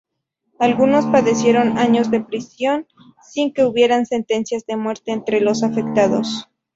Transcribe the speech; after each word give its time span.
Algunos 0.57 1.05
padecieron 1.05 1.77
años 1.77 2.09
de 2.09 2.21
prisión, 2.21 2.87
sin 3.21 3.53
que 3.53 3.65
hubiera 3.65 4.03
sentencias 4.03 4.65
de 4.65 4.75
muerte 4.75 5.11
entre 5.11 5.41
los 5.41 5.61
afectados. 5.61 6.49